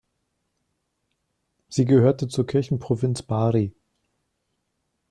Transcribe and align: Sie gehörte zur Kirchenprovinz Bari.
Sie 1.69 1.85
gehörte 1.85 2.27
zur 2.27 2.47
Kirchenprovinz 2.47 3.21
Bari. 3.21 3.71